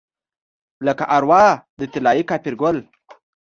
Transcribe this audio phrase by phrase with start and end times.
[0.85, 1.43] لکه اروا
[1.79, 2.77] د طلايي کاپرګل